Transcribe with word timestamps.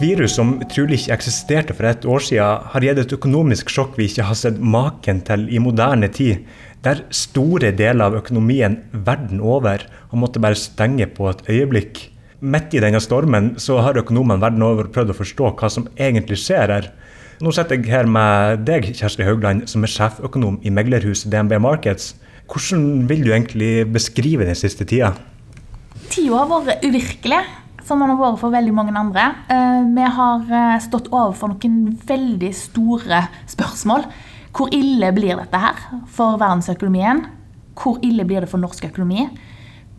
virus 0.00 0.34
som 0.38 0.54
trolig 0.72 0.98
ikke 1.00 1.14
eksisterte 1.14 1.74
for 1.76 1.88
et 1.88 2.06
år 2.08 2.22
siden, 2.24 2.64
har 2.72 2.84
gitt 2.84 3.00
et 3.02 3.12
økonomisk 3.16 3.70
sjokk 3.72 3.98
vi 3.98 4.08
ikke 4.08 4.26
har 4.28 4.38
sett 4.38 4.58
maken 4.60 5.20
til 5.26 5.46
i 5.52 5.60
moderne 5.62 6.08
tid. 6.12 6.46
Der 6.84 7.02
store 7.12 7.72
deler 7.76 8.08
av 8.08 8.16
økonomien 8.22 8.78
verden 8.92 9.42
over 9.44 9.84
har 9.84 10.20
måttet 10.20 10.42
bare 10.44 10.58
stenge 10.58 11.08
på 11.12 11.28
et 11.28 11.44
øyeblikk. 11.52 12.00
Midt 12.40 12.72
i 12.72 12.80
denne 12.80 13.02
stormen 13.04 13.52
så 13.60 13.82
har 13.84 14.00
økonomene 14.00 14.40
verden 14.40 14.64
over 14.64 14.88
prøvd 14.88 15.12
å 15.12 15.18
forstå 15.18 15.52
hva 15.60 15.68
som 15.72 15.88
egentlig 16.00 16.40
skjer 16.40 16.72
her. 16.72 16.90
Nå 17.44 17.52
sitter 17.56 17.76
jeg 17.76 17.92
her 17.92 18.08
med 18.08 18.64
deg, 18.68 18.90
Kjersti 18.96 19.24
Haugland, 19.28 19.66
som 19.68 19.84
er 19.84 19.92
sjeføkonom 19.92 20.58
i 20.64 20.72
meglerhuset 20.72 21.28
DNB 21.32 21.58
Markets. 21.60 22.14
Hvordan 22.48 23.06
vil 23.08 23.26
du 23.26 23.34
egentlig 23.34 23.84
beskrive 23.92 24.48
den 24.48 24.56
siste 24.56 24.88
tida? 24.88 25.12
Tida 26.10 26.40
har 26.40 26.64
vært 26.66 26.88
uvirkelig 26.88 27.44
som 27.86 28.00
man 28.00 28.12
har 28.12 28.18
vært 28.20 28.40
for 28.42 28.54
veldig 28.54 28.74
mange 28.76 28.94
andre. 28.96 29.26
Eh, 29.50 29.82
vi 29.94 30.08
har 30.16 30.52
eh, 30.60 30.80
stått 30.84 31.10
overfor 31.12 31.54
noen 31.54 31.94
veldig 32.06 32.52
store 32.56 33.24
spørsmål. 33.50 34.06
Hvor 34.56 34.72
ille 34.74 35.12
blir 35.14 35.38
dette 35.38 35.60
her 35.62 35.78
for 36.10 36.40
verdensøkonomien? 36.40 37.24
Hvor 37.78 38.00
ille 38.04 38.26
blir 38.26 38.44
det 38.44 38.50
for 38.50 38.62
norsk 38.62 38.88
økonomi? 38.90 39.28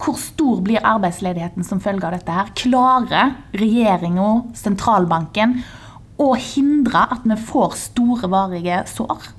Hvor 0.01 0.17
stor 0.17 0.63
blir 0.65 0.85
arbeidsledigheten 0.87 1.65
som 1.65 1.81
følge 1.83 2.07
av 2.07 2.15
dette? 2.17 2.33
her? 2.33 2.49
Klarer 2.57 3.35
regjeringa, 3.53 4.31
sentralbanken, 4.57 5.59
å 6.21 6.33
hindre 6.37 7.05
at 7.13 7.23
vi 7.25 7.37
får 7.37 7.77
store, 7.79 8.29
varige 8.29 8.83
sår? 8.89 9.29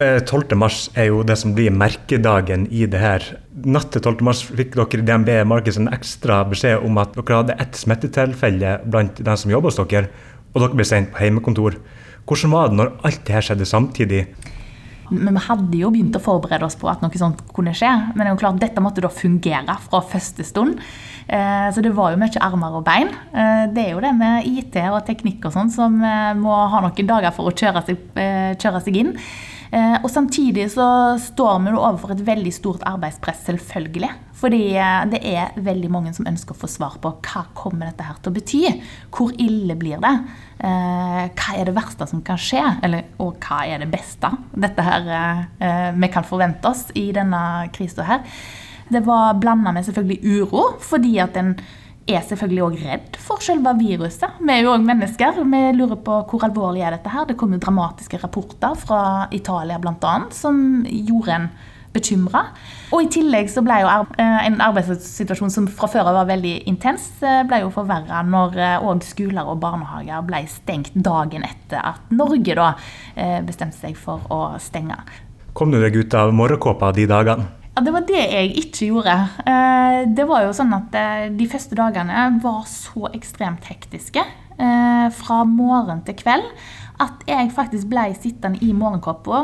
12. 0.00 0.52
Eh, 0.52 0.56
mars 0.56 0.88
er 0.96 1.10
jo 1.10 1.20
det 1.26 1.36
som 1.36 1.52
blir 1.52 1.72
merkedagen 1.76 2.64
i 2.72 2.86
det 2.88 3.00
her. 3.02 3.24
Natt 3.68 3.90
til 3.92 4.00
12. 4.00 4.22
mars 4.24 4.40
fikk 4.48 4.72
dere 4.78 5.02
i 5.02 5.04
DNB 5.04 5.28
Markeds 5.44 5.76
en 5.76 5.90
ekstra 5.92 6.40
beskjed 6.48 6.86
om 6.86 6.96
at 7.02 7.12
dere 7.18 7.42
hadde 7.42 7.56
ett 7.60 7.76
smittetilfelle 7.76 8.78
blant 8.88 9.20
dem 9.20 9.36
som 9.36 9.52
jobber 9.52 9.68
hos 9.68 9.80
dere, 9.82 10.08
og 10.54 10.64
dere 10.64 10.78
ble 10.78 10.86
sendt 10.88 11.12
på 11.12 11.26
hjemmekontor. 11.26 11.76
Hvordan 12.24 12.54
var 12.54 12.70
det 12.70 12.80
når 12.80 12.94
alt 13.04 13.20
det 13.26 13.36
her 13.36 13.44
skjedde 13.44 13.68
samtidig? 13.68 14.22
Men 15.10 15.36
vi 15.36 15.44
hadde 15.50 15.76
jo 15.82 15.92
begynt 15.92 16.16
å 16.16 16.22
forberede 16.22 16.64
oss 16.64 16.78
på 16.80 16.88
at 16.88 17.04
noe 17.04 17.20
sånt 17.20 17.44
kunne 17.52 17.74
skje. 17.76 17.90
Men 18.14 18.22
det 18.22 18.28
er 18.30 18.32
jo 18.32 18.40
klart, 18.40 18.60
dette 18.62 18.80
måtte 18.80 19.04
da 19.04 19.12
fungere 19.12 19.76
fra 19.84 20.00
første 20.00 20.46
stund. 20.46 20.80
Eh, 21.26 21.68
så 21.74 21.84
det 21.84 21.92
var 21.92 22.14
jo 22.14 22.22
mye 22.22 22.40
armer 22.46 22.80
og 22.80 22.86
bein. 22.88 23.12
Eh, 23.34 23.68
det 23.74 23.84
er 23.84 23.92
jo 23.98 24.04
det 24.06 24.16
med 24.16 24.48
IT 24.48 24.80
og 24.86 25.02
teknikk 25.04 25.50
og 25.50 25.58
sånn 25.58 25.74
som 25.74 26.00
må 26.40 26.60
ha 26.72 26.84
noen 26.86 27.10
dager 27.12 27.34
for 27.36 27.50
å 27.50 27.56
kjøre 27.56 27.84
seg, 27.90 28.12
kjøre 28.62 28.86
seg 28.86 29.02
inn. 29.04 29.18
Eh, 29.70 29.96
og 30.02 30.10
samtidig 30.10 30.66
så 30.72 30.84
står 31.22 31.60
vi 31.62 31.72
overfor 31.78 32.16
et 32.16 32.24
veldig 32.26 32.52
stort 32.54 32.82
arbeidspress, 32.88 33.44
selvfølgelig. 33.46 34.10
Fordi 34.40 34.62
eh, 34.74 35.02
det 35.12 35.20
er 35.30 35.60
veldig 35.62 35.90
mange 35.94 36.14
som 36.16 36.26
ønsker 36.26 36.56
å 36.56 36.60
få 36.62 36.70
svar 36.70 36.96
på 37.02 37.12
hva 37.22 37.44
kommer 37.54 37.90
dette 37.90 38.06
her 38.06 38.18
til 38.18 38.32
å 38.32 38.36
bety. 38.38 38.62
Hvor 39.14 39.34
ille 39.38 39.76
blir 39.78 40.02
det? 40.02 40.14
Eh, 40.58 41.22
hva 41.30 41.54
er 41.54 41.70
det 41.70 41.76
verste 41.76 42.08
som 42.10 42.24
kan 42.26 42.40
skje? 42.40 42.64
Eller, 42.82 43.12
og 43.22 43.38
hva 43.46 43.62
er 43.68 43.84
det 43.84 43.92
beste 43.92 44.32
dette 44.50 44.84
her 44.84 45.06
vi 45.94 46.08
kan 46.12 46.26
forvente 46.26 46.70
oss 46.70 46.88
i 46.98 47.10
denne 47.14 47.70
krisa 47.74 48.06
her? 48.08 48.26
Det 48.90 49.04
var 49.06 49.38
blanda 49.38 49.70
med 49.70 49.86
selvfølgelig 49.86 50.40
uro, 50.40 50.64
fordi 50.82 51.14
at 51.22 51.36
en 51.38 51.54
er 52.14 52.24
selvfølgelig 52.26 52.62
òg 52.66 52.78
redd 52.84 53.18
for 53.22 53.42
selve 53.44 53.72
viruset. 53.78 54.38
Vi 54.40 54.52
er 54.54 54.64
jo 54.64 54.74
òg 54.74 54.86
mennesker. 54.86 55.42
Vi 55.42 55.64
lurer 55.76 55.98
på 56.04 56.20
hvor 56.30 56.46
alvorlig 56.46 56.84
er 56.86 56.96
dette 56.96 57.12
her. 57.12 57.26
Det 57.28 57.36
kom 57.40 57.52
jo 57.54 57.60
dramatiske 57.62 58.20
rapporter 58.22 58.78
fra 58.78 59.02
Italia 59.34 59.78
bl.a. 59.82 60.14
som 60.34 60.82
gjorde 60.86 61.36
en 61.36 61.50
bekymra. 61.94 62.44
Og 62.94 63.04
i 63.04 63.10
tillegg 63.10 63.50
så 63.50 63.62
ble 63.66 63.80
jo 63.82 63.90
eh, 63.90 64.40
en 64.46 64.60
arbeidssituasjon 64.62 65.52
som 65.52 65.66
fra 65.70 65.90
før 65.90 66.12
av 66.12 66.20
var 66.20 66.30
veldig 66.30 66.54
intens, 66.70 67.08
eh, 67.26 67.42
ble 67.48 67.62
jo 67.64 67.72
forverra 67.74 68.22
når 68.26 68.58
òg 68.78 68.92
eh, 69.00 69.06
skoler 69.08 69.50
og 69.50 69.58
barnehager 69.62 70.22
ble 70.26 70.44
stengt 70.50 70.94
dagen 70.94 71.46
etter 71.46 71.82
at 71.94 72.12
Norge 72.14 72.56
da 72.58 72.72
bestemte 73.46 73.78
seg 73.78 73.98
for 73.98 74.22
å 74.32 74.42
stenge. 74.62 74.98
Kom 75.56 75.74
du 75.74 75.80
deg 75.82 75.96
ut 75.98 76.14
av 76.14 76.30
morgenkåpa 76.34 76.92
de 76.94 77.08
dagene? 77.10 77.59
Ja, 77.80 77.84
Det 77.84 77.92
var 77.94 78.02
det 78.04 78.24
jeg 78.28 78.48
ikke 78.60 78.86
gjorde. 78.90 79.12
Eh, 79.48 80.02
det 80.12 80.26
var 80.28 80.42
jo 80.44 80.52
sånn 80.52 80.74
at 80.76 80.92
eh, 81.00 81.30
De 81.32 81.46
første 81.48 81.72
dagene 81.78 82.26
var 82.42 82.66
så 82.68 83.08
ekstremt 83.08 83.64
hektiske 83.70 84.20
eh, 84.20 85.06
fra 85.16 85.38
morgen 85.48 86.02
til 86.04 86.18
kveld 86.20 86.44
at 87.00 87.24
jeg 87.24 87.48
faktisk 87.56 87.88
ble 87.88 88.04
sittende 88.12 88.60
i 88.60 88.74
morgenkåpa 88.76 89.38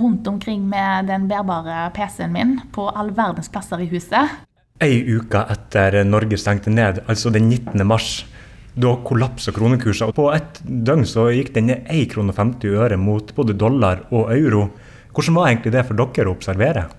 rundt 0.00 0.26
omkring 0.26 0.64
med 0.66 1.06
den 1.06 1.28
bærbare 1.30 1.92
PC-en 1.94 2.34
min 2.34 2.56
på 2.74 2.88
all 2.90 3.12
verdens 3.14 3.46
plasser 3.54 3.84
i 3.84 3.86
huset. 3.92 4.34
Ei 4.82 4.98
uke 5.06 5.44
etter 5.54 6.00
Norge 6.02 6.34
stengte 6.42 6.74
ned, 6.74 7.04
altså 7.06 7.30
den 7.30 7.46
19. 7.46 7.86
mars, 7.86 8.24
da 8.74 8.96
kollapsa 9.06 9.54
kronekursen. 9.54 10.10
På 10.10 10.32
ett 10.34 10.58
døgn 10.66 11.06
så 11.06 11.30
gikk 11.30 11.54
den 11.54 11.70
ned 11.70 11.86
1,50 11.86 12.10
krone 12.66 12.98
mot 12.98 13.30
både 13.38 13.54
dollar 13.54 14.08
og 14.10 14.32
euro. 14.34 14.72
Hvordan 15.14 15.38
var 15.38 15.52
egentlig 15.52 15.78
det 15.78 15.86
for 15.86 16.02
dere 16.02 16.32
å 16.32 16.34
observere? 16.34 16.90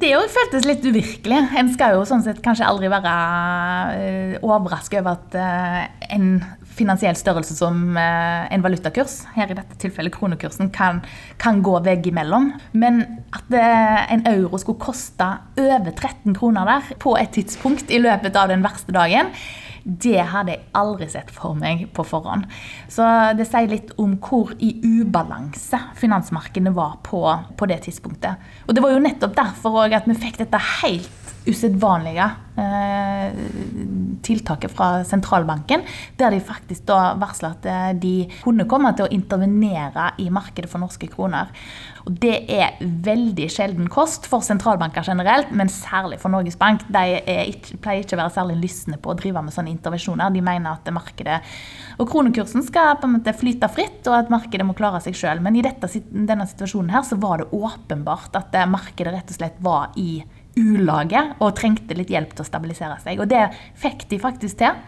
Det 0.00 0.08
jo 0.08 0.22
føltes 0.32 0.64
litt 0.64 0.84
uvirkelig. 0.86 1.38
En 1.58 1.68
skal 1.74 1.98
jo 1.98 2.04
sånn 2.08 2.22
sett 2.24 2.40
kanskje 2.44 2.66
aldri 2.66 2.88
være 2.90 3.12
eh, 3.98 4.36
overrasket 4.40 5.02
over 5.02 5.18
at 5.18 5.36
uh, 5.36 5.82
en 6.16 6.28
finansiell 6.72 7.16
størrelse 7.18 7.54
som 7.58 7.98
uh, 7.98 8.48
en 8.48 8.64
valutakurs, 8.64 9.18
her 9.36 9.52
i 9.52 9.56
dette 9.58 9.76
tilfellet 9.82 10.14
kronekursen, 10.14 10.70
kan, 10.72 11.02
kan 11.42 11.60
gå 11.64 11.76
veggimellom. 11.84 12.50
Men 12.72 13.02
at 13.36 13.52
en 13.52 14.24
euro 14.32 14.60
skulle 14.60 14.80
koste 14.80 15.28
over 15.60 15.92
13 15.92 16.38
kroner 16.38 16.72
der 16.72 16.94
på 17.02 17.14
et 17.20 17.34
tidspunkt 17.36 17.92
i 17.92 18.00
løpet 18.00 18.38
av 18.40 18.48
den 18.52 18.64
verste 18.64 18.96
dagen, 18.96 19.28
det 19.84 20.20
hadde 20.32 20.54
jeg 20.54 20.66
aldri 20.78 21.08
sett 21.10 21.30
for 21.34 21.58
meg 21.58 21.86
på 21.94 22.04
forhånd. 22.06 22.46
Så 22.90 23.06
det 23.38 23.48
sier 23.48 23.70
litt 23.70 23.92
om 24.02 24.14
hvor 24.22 24.54
i 24.62 24.74
ubalanse 24.82 25.80
finansmarkedene 25.98 26.74
var 26.76 26.98
på, 27.06 27.22
på 27.58 27.70
det 27.70 27.82
tidspunktet. 27.88 28.52
Og 28.66 28.76
det 28.76 28.84
var 28.84 28.94
jo 28.94 29.02
nettopp 29.02 29.36
derfor 29.38 29.82
at 29.88 30.08
vi 30.08 30.18
fikk 30.22 30.42
dette 30.44 30.62
helt 30.82 31.18
usedvanlige 31.42 32.28
eh, 32.60 33.32
tiltaket 34.32 34.74
fra 34.74 34.90
sentralbanken, 35.08 35.86
der 36.18 36.34
de 36.34 36.42
faktisk 36.42 36.86
da 36.90 37.14
varsla 37.20 37.54
at 37.54 37.68
eh, 37.68 37.88
de 38.02 38.14
kunne 38.42 38.66
komme 38.70 38.92
til 38.96 39.06
å 39.06 39.12
intervenere 39.14 40.12
i 40.22 40.28
markedet 40.32 40.70
for 40.72 40.82
norske 40.82 41.10
kroner. 41.12 41.52
Og 42.06 42.16
Det 42.18 42.34
er 42.50 42.80
veldig 42.80 43.46
sjelden 43.52 43.86
kost 43.92 44.26
for 44.30 44.42
sentralbanker 44.42 45.06
generelt, 45.06 45.52
men 45.54 45.70
særlig 45.70 46.18
for 46.22 46.32
Norges 46.34 46.58
Bank. 46.58 46.82
De 46.90 47.20
ikke, 47.52 47.78
pleier 47.82 48.02
ikke 48.02 48.16
å 48.16 48.22
være 48.24 48.34
særlig 48.34 48.58
lystne 48.64 48.98
på 48.98 49.12
å 49.12 49.18
drive 49.18 49.42
med 49.44 49.54
sånne 49.54 49.70
intervensjoner. 49.70 50.32
De 50.34 50.42
mener 50.42 50.72
at 50.72 50.90
markedet 50.94 51.38
og 52.02 52.08
kronekursen 52.10 52.64
skal 52.66 52.96
på 52.98 53.08
en 53.08 53.16
måte 53.18 53.36
flyte 53.36 53.70
fritt, 53.72 54.02
og 54.08 54.18
at 54.18 54.32
markedet 54.34 54.66
må 54.66 54.74
klare 54.78 55.02
seg 55.04 55.16
sjøl. 55.18 55.42
Men 55.44 55.58
i 55.58 55.64
dette, 55.64 55.90
denne 56.10 56.48
situasjonen 56.50 56.94
her 56.94 57.06
så 57.06 57.18
var 57.22 57.42
det 57.42 57.50
åpenbart 57.54 58.38
at 58.40 58.58
eh, 58.58 58.70
markedet 58.70 59.14
rett 59.14 59.34
og 59.34 59.38
slett 59.38 59.62
var 59.62 59.94
i 60.00 60.22
ulage 60.58 61.22
og 61.40 61.54
trengte 61.58 61.96
litt 61.96 62.12
hjelp 62.12 62.34
til 62.36 62.44
å 62.44 62.48
stabilisere 62.48 62.98
seg. 63.02 63.20
Og 63.22 63.30
det 63.30 63.46
fikk 63.80 64.06
de 64.10 64.20
faktisk 64.22 64.60
til. 64.62 64.78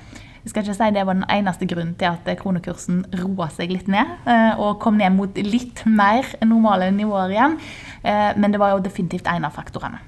Jeg 0.44 0.52
skal 0.52 0.64
ikke 0.66 0.76
si 0.76 0.88
Det 0.92 1.04
var 1.08 1.16
den 1.16 1.28
eneste 1.32 1.66
grunnen 1.66 1.94
til 1.96 2.10
at 2.10 2.26
kronekursen 2.36 3.04
roa 3.22 3.46
seg 3.48 3.70
litt 3.72 3.86
ned 3.88 4.10
eh, 4.28 4.58
og 4.60 4.76
kom 4.82 4.98
ned 5.00 5.14
mot 5.16 5.38
litt 5.40 5.80
mer 5.88 6.28
normale 6.44 6.90
nivåer 6.92 7.32
igjen. 7.32 7.56
Eh, 8.04 8.34
men 8.36 8.52
det 8.52 8.60
var 8.60 8.74
jo 8.74 8.82
definitivt 8.84 9.30
en 9.32 9.48
av 9.48 9.56
faktorene. 9.56 10.02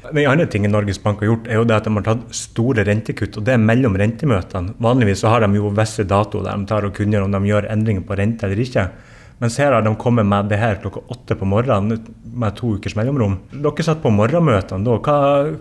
Den 0.00 0.26
andre 0.26 0.46
tingen 0.50 0.72
Norges 0.72 0.98
Bank 0.98 1.20
har 1.20 1.28
gjort, 1.28 1.46
er 1.46 1.60
jo 1.60 1.66
det 1.68 1.76
at 1.76 1.86
de 1.86 1.92
har 1.92 2.06
tatt 2.06 2.34
store 2.34 2.82
rentekutt. 2.88 3.36
og 3.36 3.46
Det 3.46 3.54
er 3.54 3.62
mellom 3.62 3.94
rentemøtene. 4.00 4.74
Vanligvis 4.82 5.22
så 5.22 5.30
har 5.30 5.44
de 5.44 5.52
jo 5.54 5.70
visse 5.76 6.06
datoer 6.08 6.48
der 6.48 6.58
de 6.58 6.66
tar 6.66 6.88
og 6.88 6.96
kunngjør 6.96 7.28
om 7.28 7.36
de 7.36 7.52
gjør 7.52 7.68
endringer 7.70 8.06
på 8.08 8.18
rente 8.18 8.48
eller 8.48 8.64
ikke. 8.64 8.88
Mens 9.40 9.56
her 9.56 9.72
har 9.72 9.84
de 9.84 9.94
kommet 9.96 10.26
med 10.28 10.50
det 10.52 10.58
her 10.60 10.76
klokka 10.82 11.00
åtte 11.08 11.36
på 11.38 11.46
morgenen 11.48 12.02
med 12.40 12.56
to 12.58 12.74
ukers 12.76 12.92
mellomrom. 12.98 13.38
Dere 13.54 13.86
satt 13.86 14.02
på 14.02 14.12
morgenmøtene 14.12 14.84
da. 14.84 14.98
Hva, 15.00 15.14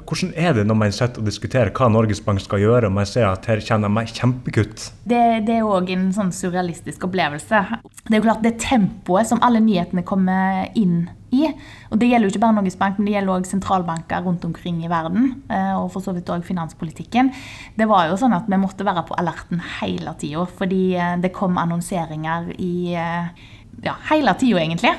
hvordan 0.04 0.34
er 0.36 0.58
det 0.58 0.66
når 0.68 0.80
man 0.82 0.96
sitter 0.96 1.24
og 1.24 1.30
diskuterer 1.30 1.72
hva 1.76 1.88
Norges 1.92 2.20
Bank 2.26 2.44
skal 2.44 2.60
gjøre, 2.66 2.90
og 2.90 2.98
man 2.98 3.08
ser 3.08 3.30
at 3.30 3.48
her 3.48 3.64
kjenner 3.64 3.92
meg 3.94 4.12
kjempekutt? 4.12 4.90
Det, 5.08 5.22
det 5.48 5.62
er 5.62 5.68
òg 5.68 5.94
en 5.96 6.10
sånn 6.16 6.34
surrealistisk 6.36 7.08
opplevelse. 7.08 7.64
Det 8.04 8.18
er 8.18 8.20
jo 8.20 8.28
klart 8.28 8.44
det 8.44 8.58
tempoet 8.66 9.32
som 9.32 9.40
alle 9.46 9.64
nyhetene 9.64 10.04
kommer 10.08 10.68
inn 10.80 11.08
i. 11.36 11.46
Og 11.90 12.00
Det 12.00 12.10
gjelder 12.10 12.28
jo 12.28 12.34
ikke 12.34 12.44
bare 12.44 12.58
Norges 12.58 12.78
Bank, 12.80 12.98
men 12.98 13.10
det 13.10 13.16
gjelder 13.16 13.36
òg 13.36 13.48
sentralbanker 13.50 14.26
rundt 14.26 14.46
omkring 14.46 14.82
i 14.84 14.92
verden. 14.92 15.32
Eh, 15.50 15.76
og 15.78 15.92
for 15.94 16.06
så 16.06 16.14
vidt 16.16 16.30
òg 16.32 16.46
finanspolitikken. 16.48 17.32
Det 17.78 17.88
var 17.90 18.10
jo 18.10 18.18
sånn 18.20 18.36
at 18.38 18.50
vi 18.50 18.60
måtte 18.62 18.88
være 18.88 19.06
på 19.08 19.18
alerten 19.20 19.62
hele 19.80 20.16
tida, 20.20 20.46
fordi 20.60 20.84
eh, 20.98 21.16
det 21.22 21.34
kom 21.36 21.58
annonseringer 21.62 22.52
i 22.58 22.96
eh, 22.98 23.48
ja, 23.86 23.96
hele 24.12 24.36
tida, 24.40 24.64
egentlig. 24.64 24.96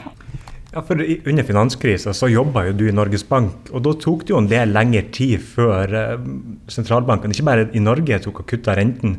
Ja, 0.71 0.85
for 0.87 0.95
Under 1.03 1.43
finanskrisa 1.43 2.13
så 2.15 2.29
jobba 2.31 2.69
jo 2.69 2.77
du 2.79 2.85
i 2.87 2.95
Norges 2.95 3.25
Bank, 3.27 3.73
og 3.75 3.83
da 3.83 3.95
tok 3.99 4.23
det 4.27 4.35
jo 4.35 4.39
en 4.39 4.51
del 4.51 4.71
lengre 4.71 5.03
tid 5.11 5.43
før 5.43 5.91
sentralbankene, 5.91 6.71
sentralbanken, 6.71 7.35
ikke 7.35 7.49
bare 7.49 7.71
i 7.75 7.83
Norge, 7.83 8.21
tok 8.23 8.45
og 8.45 8.51
kutta 8.53 8.77
renten. 8.79 9.19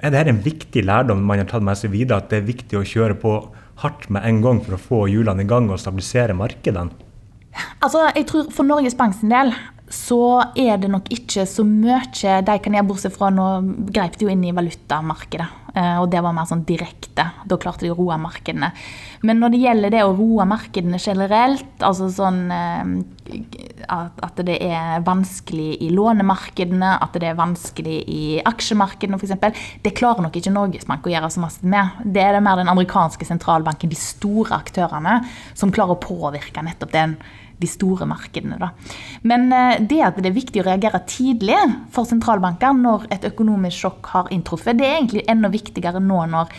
Er 0.00 0.12
dette 0.12 0.32
en 0.32 0.40
viktig 0.44 0.84
lærdom 0.84 1.22
man 1.24 1.40
har 1.40 1.48
tatt 1.48 1.64
med 1.64 1.76
seg 1.78 1.92
videre, 1.92 2.20
at 2.20 2.32
det 2.32 2.40
er 2.40 2.48
viktig 2.48 2.80
å 2.80 2.84
kjøre 2.84 3.16
på 3.20 3.36
hardt 3.82 4.08
med 4.12 4.24
en 4.24 4.42
gang 4.44 4.62
for 4.64 4.76
å 4.76 4.80
få 4.80 5.00
hjulene 5.12 5.44
i 5.44 5.48
gang 5.48 5.68
og 5.70 5.80
stabilisere 5.82 6.36
markedene? 6.36 6.94
Altså, 7.80 8.02
jeg 8.12 8.26
tror 8.28 8.50
For 8.52 8.68
Norges 8.68 8.96
Banks 8.98 9.22
del 9.24 9.52
så 9.92 10.42
er 10.58 10.80
det 10.82 10.90
nok 10.90 11.06
ikke 11.14 11.44
så 11.46 11.62
mye 11.66 12.00
de 12.10 12.56
kan 12.62 12.74
gjøre, 12.74 12.88
bortsett 12.88 13.14
fra 13.14 13.30
nå 13.30 13.46
greip 13.94 14.18
de 14.18 14.26
jo 14.26 14.32
inn 14.32 14.42
i 14.44 14.54
valutamarkedet. 14.54 15.46
Eh, 15.76 15.96
og 16.00 16.08
det 16.10 16.22
var 16.24 16.32
mer 16.34 16.48
sånn 16.48 16.64
direkte. 16.66 17.26
Da 17.44 17.58
klarte 17.60 17.84
de 17.84 17.92
å 17.92 17.98
roe 17.98 18.16
markedene. 18.18 18.70
Men 19.28 19.42
når 19.42 19.52
det 19.52 19.60
gjelder 19.60 19.92
det 19.92 20.02
å 20.06 20.14
roe 20.16 20.46
markedene 20.48 20.98
generelt, 21.02 21.68
altså 21.84 22.08
sånn 22.12 22.40
eh, 22.50 22.96
at 23.92 24.42
det 24.46 24.56
er 24.64 25.04
vanskelig 25.06 25.76
i 25.84 25.90
lånemarkedene, 25.94 26.96
at 27.04 27.18
det 27.20 27.30
er 27.30 27.38
vanskelig 27.38 28.00
i 28.10 28.22
aksjemarkedene 28.48 29.20
f.eks., 29.20 29.64
det 29.84 29.94
klarer 29.98 30.24
nok 30.24 30.38
ikke 30.40 30.54
Norges 30.54 30.88
Bank 30.88 31.06
å 31.06 31.12
gjøre 31.12 31.30
så 31.34 31.44
masse 31.44 31.66
med. 31.66 32.00
Det 32.02 32.24
er 32.24 32.38
det 32.38 32.44
mer 32.46 32.62
den 32.62 32.72
amerikanske 32.72 33.28
sentralbanken, 33.28 33.92
de 33.92 34.00
store 34.00 34.56
aktørene, 34.56 35.20
som 35.54 35.74
klarer 35.74 35.94
å 35.94 36.02
påvirke 36.02 36.64
nettopp 36.64 36.94
den 36.96 37.18
de 37.60 37.68
store 37.70 38.06
markedene. 38.08 38.58
Da. 38.60 38.72
Men 39.28 39.50
eh, 39.52 39.80
det 39.80 40.00
at 40.04 40.20
det 40.20 40.30
er 40.30 40.38
viktig 40.38 40.62
å 40.62 40.68
reagere 40.68 41.02
tidlig 41.08 41.58
for 41.94 42.08
sentralbanker 42.08 42.76
når 42.76 43.08
et 43.14 43.28
økonomisk 43.30 43.86
sjokk 43.86 44.10
har 44.14 44.32
inntruffet, 44.34 44.78
det 44.78 44.88
er 44.88 44.98
egentlig 45.00 45.26
enda 45.30 45.52
viktigere 45.52 46.02
nå 46.02 46.24
når 46.32 46.56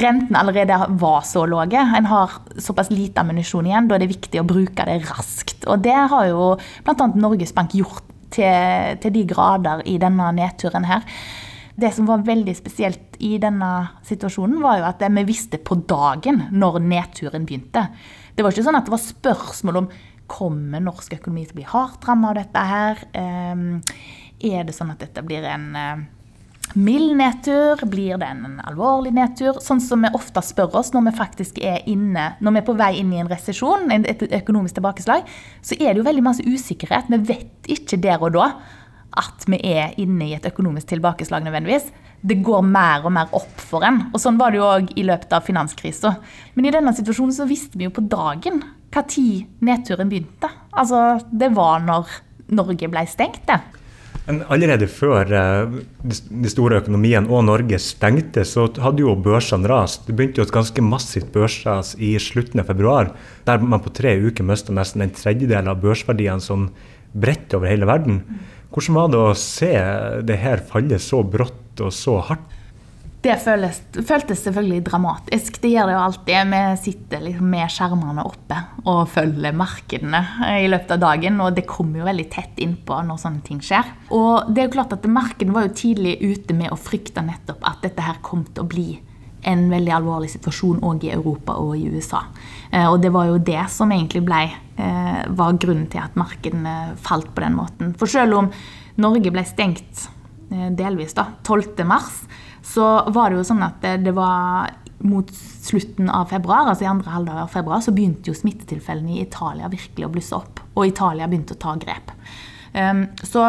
rentene 0.00 0.38
allerede 0.40 0.76
var 1.00 1.20
så 1.26 1.44
lave. 1.46 1.82
En 1.96 2.06
har 2.06 2.38
såpass 2.58 2.90
lite 2.90 3.20
ammunisjon 3.20 3.66
igjen. 3.68 3.88
Da 3.88 3.96
er 3.96 4.04
det 4.04 4.12
viktig 4.14 4.40
å 4.40 4.46
bruke 4.48 4.86
det 4.88 5.00
raskt. 5.08 5.66
Og 5.68 5.82
det 5.84 5.96
har 6.12 6.30
jo 6.30 6.54
bl.a. 6.86 7.10
Norges 7.14 7.54
Bank 7.56 7.76
gjort 7.76 8.06
til, 8.34 8.98
til 9.02 9.14
de 9.14 9.26
grader 9.28 9.84
i 9.90 9.98
denne 10.00 10.30
nedturen 10.36 10.86
her. 10.88 11.06
Det 11.80 11.92
som 11.96 12.08
var 12.08 12.26
veldig 12.26 12.54
spesielt 12.58 13.16
i 13.24 13.36
denne 13.40 13.70
situasjonen, 14.06 14.58
var 14.62 14.80
jo 14.80 14.88
at 14.88 15.04
vi 15.16 15.24
visste 15.28 15.60
på 15.62 15.78
dagen 15.88 16.46
når 16.52 16.80
nedturen 16.84 17.46
begynte. 17.48 17.86
Det 18.40 18.44
var 18.46 18.54
ikke 18.54 18.62
sånn 18.64 18.76
at 18.78 18.86
det 18.86 18.92
var 18.94 19.00
spørsmål 19.04 19.78
om 19.82 19.88
kommer 20.30 20.80
norsk 20.80 21.12
økonomi 21.18 21.42
til 21.44 21.52
å 21.52 21.58
bli 21.58 21.66
hardt 21.68 22.06
rammet 22.08 22.30
av 22.30 22.38
dette 22.38 22.62
her. 22.70 23.02
Ehm, 23.20 23.66
er 24.40 24.64
det 24.64 24.72
sånn 24.72 24.94
at 24.94 25.02
dette 25.02 25.20
blir 25.26 25.44
en 25.44 25.66
eh, 25.76 26.00
mild 26.80 27.12
nedtur? 27.18 27.84
Blir 27.92 28.16
det 28.16 28.30
en 28.32 28.62
alvorlig 28.64 29.12
nedtur? 29.12 29.58
Sånn 29.60 29.84
som 29.84 30.06
vi 30.06 30.12
ofte 30.16 30.40
spør 30.40 30.78
oss 30.80 30.94
når 30.94 31.10
vi 31.10 31.14
faktisk 31.18 31.60
er 31.60 31.84
inne, 31.84 32.30
når 32.40 32.56
vi 32.56 32.62
er 32.62 32.68
på 32.70 32.78
vei 32.80 32.90
inn 33.02 33.12
i 33.12 33.20
en 33.20 33.28
resesjon, 33.28 33.92
et 33.92 34.24
økonomisk 34.40 34.80
tilbakeslag, 34.80 35.28
så 35.60 35.76
er 35.76 35.92
det 35.92 36.00
jo 36.00 36.08
veldig 36.08 36.24
masse 36.30 36.46
usikkerhet. 36.48 37.12
Vi 37.12 37.20
vet 37.34 37.74
ikke 37.76 38.00
der 38.00 38.24
og 38.24 38.38
da 38.38 38.54
at 39.18 39.46
vi 39.50 39.58
er 39.66 39.96
inne 40.00 40.28
i 40.28 40.36
et 40.36 40.46
økonomisk 40.46 40.92
tilbakeslag 40.92 41.44
nødvendigvis. 41.46 41.88
Det 42.20 42.38
går 42.44 42.62
mer 42.66 43.06
og 43.08 43.14
mer 43.16 43.32
opp 43.36 43.62
for 43.64 43.86
en. 43.86 44.04
Og 44.12 44.20
sånn 44.22 44.38
var 44.40 44.52
det 44.52 44.60
jo 44.60 44.68
òg 44.68 44.92
i 45.00 45.06
løpet 45.08 45.32
av 45.32 45.46
finanskrisa. 45.46 46.14
Men 46.54 46.68
i 46.68 46.74
denne 46.74 46.92
situasjonen 46.96 47.34
så 47.34 47.48
visste 47.48 47.80
vi 47.80 47.88
jo 47.88 47.94
på 47.96 48.04
dagen 48.04 48.62
hva 48.90 49.04
tid 49.08 49.46
nedturen 49.64 50.10
begynte. 50.10 50.50
Altså, 50.70 51.20
det 51.30 51.52
var 51.56 51.82
når 51.84 52.10
Norge 52.54 52.90
ble 52.90 53.04
stengt, 53.08 53.44
det. 53.48 53.60
Men 54.26 54.42
allerede 54.52 54.86
før 54.90 55.32
eh, 55.34 55.78
de 56.04 56.50
store 56.52 56.78
økonomiene 56.82 57.30
og 57.32 57.46
Norge 57.48 57.80
stengte, 57.82 58.44
så 58.46 58.68
hadde 58.82 59.02
jo 59.02 59.16
børsene 59.18 59.66
rast. 59.70 60.04
Det 60.06 60.14
begynte 60.14 60.42
jo 60.42 60.46
et 60.46 60.54
ganske 60.54 60.84
massivt 60.84 61.32
børsras 61.34 61.96
i 61.98 62.12
slutten 62.22 62.62
av 62.62 62.70
februar, 62.70 63.14
der 63.48 63.64
man 63.64 63.82
på 63.82 63.92
tre 63.96 64.14
uker 64.20 64.46
mista 64.46 64.74
nesten 64.76 65.06
en 65.06 65.14
tredjedel 65.14 65.72
av 65.72 65.80
børsverdiene 65.82 66.44
sånn 66.44 66.68
bredt 67.10 67.56
over 67.58 67.72
hele 67.72 67.88
verden. 67.90 68.20
Hvordan 68.70 68.96
var 68.96 69.10
det 69.10 69.20
å 69.20 69.34
se 69.34 69.74
det 70.26 70.38
her 70.38 70.62
falle 70.70 71.00
så 71.02 71.24
brått 71.26 71.82
og 71.82 71.94
så 71.94 72.20
hardt? 72.28 72.56
Det 73.20 73.34
føles, 73.36 73.82
føltes 74.08 74.40
selvfølgelig 74.46 74.84
dramatisk. 74.86 75.58
Det 75.60 75.74
gjør 75.74 75.90
det 75.90 75.96
jo 75.96 76.04
alltid. 76.06 76.52
Vi 76.54 76.60
sitter 76.86 77.24
liksom 77.26 77.50
med 77.52 77.72
skjermene 77.74 78.24
oppe 78.24 78.60
og 78.88 79.02
følger 79.12 79.58
markedene 79.60 80.22
i 80.62 80.70
løpet 80.72 80.94
av 80.96 81.02
dagen. 81.02 81.36
Og 81.44 81.52
det 81.58 81.66
kommer 81.68 82.00
jo 82.00 82.08
veldig 82.08 82.26
tett 82.32 82.62
innpå 82.64 83.02
når 83.04 83.20
sånne 83.20 83.44
ting 83.44 83.60
skjer. 83.64 83.92
Og 84.16 84.48
det 84.48 84.62
er 84.62 84.70
jo 84.70 84.76
klart 84.78 84.96
at 84.96 85.04
markedene 85.04 85.52
var 85.58 85.68
jo 85.68 85.76
tidlig 85.82 86.16
ute 86.22 86.56
med 86.56 86.72
å 86.72 86.80
frykte 86.80 87.26
nettopp 87.26 87.68
at 87.68 87.84
dette 87.84 88.06
her 88.06 88.22
kom 88.24 88.46
til 88.48 88.64
å 88.64 88.70
bli 88.70 88.88
en 89.48 89.66
veldig 89.70 89.92
alvorlig 89.94 90.30
situasjon 90.34 90.82
òg 90.86 91.06
i 91.06 91.12
Europa 91.14 91.56
og 91.60 91.76
i 91.78 91.88
USA. 91.88 92.22
Eh, 92.70 92.86
og 92.86 93.00
det 93.02 93.12
var 93.14 93.30
jo 93.30 93.40
det 93.42 93.62
som 93.72 93.92
egentlig 93.92 94.22
ble, 94.26 94.42
eh, 94.76 95.22
var 95.28 95.58
grunnen 95.58 95.88
til 95.90 96.02
at 96.02 96.18
markedene 96.18 96.94
falt 97.00 97.32
på 97.34 97.44
den 97.44 97.56
måten. 97.56 97.94
For 97.98 98.10
selv 98.10 98.36
om 98.38 98.50
Norge 99.00 99.32
ble 99.32 99.44
stengt 99.48 100.08
eh, 100.52 100.68
delvis 100.76 101.16
da, 101.16 101.30
12. 101.42 101.84
mars, 101.88 102.22
så 102.62 103.08
var 103.10 103.30
det 103.30 103.40
jo 103.40 103.48
sånn 103.48 103.64
at 103.64 103.80
det 104.04 104.12
var 104.14 104.70
mot 105.00 105.30
slutten 105.32 106.10
av 106.12 106.28
februar, 106.28 106.68
altså 106.68 106.84
i 106.84 106.90
andre 106.90 107.10
halvdel 107.10 107.38
av 107.40 107.48
februar, 107.48 107.80
så 107.80 107.94
begynte 107.96 108.28
jo 108.28 108.36
smittetilfellene 108.36 109.16
i 109.16 109.22
Italia 109.24 109.70
virkelig 109.72 110.06
å 110.06 110.12
blusse 110.12 110.36
opp. 110.36 110.60
Og 110.76 110.90
Italia 110.90 111.26
begynte 111.26 111.56
å 111.56 111.60
ta 111.60 111.72
grep. 111.80 112.12
Så 113.24 113.46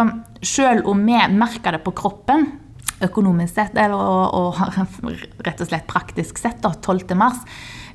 selv 0.47 0.87
om 0.89 1.03
vi 1.05 1.19
merka 1.35 1.75
det 1.75 1.83
på 1.83 1.91
kroppen, 1.91 2.47
økonomisk 3.05 3.55
sett, 3.55 3.77
eller 3.77 3.97
og, 3.97 4.57
og, 4.57 5.05
rett 5.47 5.61
og 5.61 5.69
slett 5.69 5.87
praktisk 5.89 6.41
sett, 6.41 6.59
da, 6.63 6.73
12. 6.73 7.15
mars, 7.19 7.39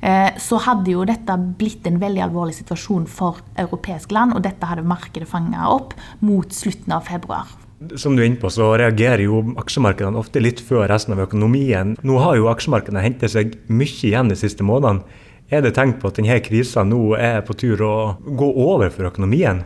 eh, 0.01 0.33
så 0.41 0.59
hadde 0.65 0.93
jo 0.93 1.05
dette 1.07 1.37
blitt 1.59 1.87
en 1.89 2.01
veldig 2.01 2.25
alvorlig 2.27 2.57
situasjon 2.59 3.07
for 3.11 3.41
europeisk 3.59 4.15
land, 4.15 4.35
og 4.37 4.43
dette 4.47 4.69
hadde 4.69 4.87
markedet 4.87 5.29
fanga 5.29 5.69
opp 5.73 5.95
mot 6.25 6.51
slutten 6.53 6.97
av 6.97 7.07
februar. 7.07 7.49
Som 7.93 8.15
du 8.17 8.23
er 8.23 8.31
inne 8.31 8.41
på, 8.41 8.49
så 8.49 8.71
reagerer 8.79 9.21
jo 9.27 9.43
aksjemarkedene 9.61 10.17
ofte 10.17 10.41
litt 10.41 10.63
før 10.65 10.87
resten 10.89 11.13
av 11.13 11.21
økonomien. 11.27 11.93
Nå 12.01 12.17
har 12.23 12.39
jo 12.39 12.49
aksjemarkedene 12.49 13.03
hentet 13.05 13.35
seg 13.35 13.53
mye 13.69 14.01
igjen 14.09 14.33
de 14.33 14.37
siste 14.39 14.65
månedene. 14.65 15.05
Er 15.53 15.61
det 15.63 15.77
tegn 15.77 15.93
på 16.01 16.09
at 16.09 16.17
denne 16.17 16.41
krisa 16.43 16.81
nå 16.83 17.13
er 17.15 17.43
på 17.47 17.53
tur 17.55 17.83
å 17.85 17.95
gå 18.25 18.49
over 18.65 18.89
for 18.91 19.07
økonomien? 19.07 19.61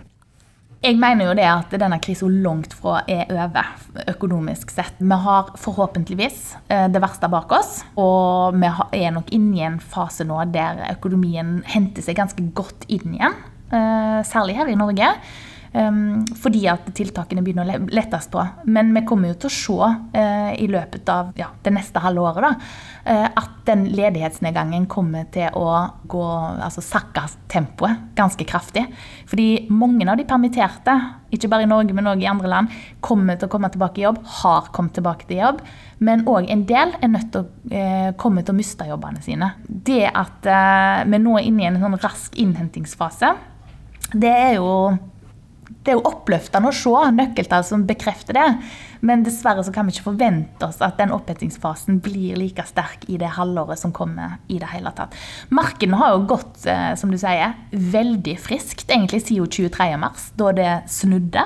Jeg 0.82 0.98
mener 0.98 1.28
jo 1.28 1.34
det 1.38 1.46
at 1.46 1.74
denne 1.78 2.00
krisa 2.02 2.26
langt 2.26 2.72
fra 2.74 3.04
er 3.06 3.30
over 3.30 3.68
økonomisk 4.10 4.72
sett. 4.74 4.96
Vi 4.98 5.18
har 5.26 5.52
forhåpentligvis 5.62 6.40
eh, 6.74 6.88
det 6.90 7.02
verste 7.04 7.30
bak 7.30 7.54
oss, 7.54 7.84
og 8.02 8.58
vi 8.58 8.72
er 9.04 9.14
nok 9.14 9.30
inne 9.30 9.60
i 9.60 9.62
en 9.68 9.78
fase 9.78 10.26
nå 10.26 10.40
der 10.50 10.82
økonomien 10.90 11.60
henter 11.70 12.02
seg 12.02 12.18
ganske 12.18 12.48
godt 12.58 12.88
inn 12.90 13.14
igjen. 13.14 13.38
Eh, 13.70 14.18
særlig 14.26 14.58
her 14.58 14.74
i 14.74 14.80
Norge. 14.80 15.12
Fordi 15.72 16.66
at 16.68 16.90
tiltakene 16.98 17.42
begynner 17.46 17.64
å 17.64 17.86
lettes 17.96 18.28
på. 18.32 18.44
Men 18.68 18.90
vi 18.96 19.06
kommer 19.08 19.32
jo 19.32 19.38
til 19.40 19.48
å 19.48 19.56
se 19.56 19.90
uh, 20.20 20.52
i 20.52 20.68
løpet 20.68 21.08
av 21.12 21.30
ja, 21.40 21.48
det 21.64 21.72
neste 21.72 22.02
halve 22.04 22.26
året 22.28 22.44
da, 22.44 22.50
uh, 23.08 23.28
at 23.40 23.62
den 23.70 23.86
ledighetsnedgangen 23.96 24.90
kommer 24.92 25.30
til 25.32 25.54
å 25.56 25.70
gå, 26.12 26.24
altså 26.60 26.84
sakke 26.84 27.24
tempoet 27.52 28.12
ganske 28.18 28.44
kraftig. 28.50 28.84
Fordi 29.32 29.70
mange 29.72 30.10
av 30.12 30.20
de 30.20 30.26
permitterte, 30.28 30.98
ikke 31.32 31.48
bare 31.54 31.64
i 31.64 31.70
Norge, 31.72 31.96
men 31.96 32.10
òg 32.12 32.26
i 32.26 32.28
andre 32.28 32.52
land, 32.52 32.76
kommer 33.00 33.40
til 33.40 33.48
å 33.48 33.54
komme 33.54 33.72
tilbake 33.72 34.02
i 34.02 34.06
jobb, 34.10 34.20
har 34.42 34.68
kommet 34.76 34.98
tilbake 34.98 35.30
til 35.30 35.40
jobb. 35.40 35.62
Men 36.04 36.26
òg 36.28 36.50
en 36.52 36.66
del 36.68 36.98
er 37.00 37.14
nødt 37.14 37.32
til 37.32 37.46
å 37.46 37.78
uh, 37.78 38.10
komme 38.20 38.44
til 38.44 38.52
å 38.52 38.60
miste 38.60 38.90
jobbene 38.90 39.24
sine. 39.24 39.54
Det 39.64 40.04
at 40.10 40.52
vi 41.08 41.22
nå 41.22 41.38
er 41.38 41.48
inne 41.48 41.64
i 41.64 41.70
en 41.70 41.80
sånn 41.80 41.98
rask 42.02 42.36
innhentingsfase, 42.42 43.32
det 44.12 44.32
er 44.34 44.58
jo 44.58 44.68
det 45.82 45.94
er 45.94 45.98
jo 45.98 46.06
oppløftende 46.06 46.70
å 46.70 46.76
se 46.76 47.12
nøkkeltall 47.18 47.64
som 47.66 47.86
bekrefter 47.90 48.38
det. 48.38 48.48
Men 49.02 49.24
dessverre 49.26 49.64
så 49.66 49.74
kan 49.74 49.88
vi 49.88 49.96
ikke 49.96 50.12
forvente 50.12 50.68
oss 50.68 50.78
at 50.86 51.00
den 51.02 51.14
opphetingsfasen 51.16 51.98
blir 52.06 52.38
like 52.38 52.66
sterk 52.70 53.08
i 53.10 53.18
det 53.22 53.34
halvåret 53.38 53.82
som 53.82 53.94
kommer. 53.94 54.38
i 54.48 54.60
det 54.60 54.70
hele 54.70 54.92
tatt. 54.94 55.16
Markedene 55.50 55.98
har 55.98 56.14
jo 56.14 56.26
gått 56.30 56.66
eh, 56.70 56.94
som 57.00 57.12
du 57.12 57.18
sier, 57.18 57.56
veldig 57.72 58.36
friskt 58.40 58.92
egentlig 58.92 59.24
siden 59.26 59.48
23.3, 59.50 60.28
da 60.38 60.52
det 60.56 60.74
snudde. 60.92 61.46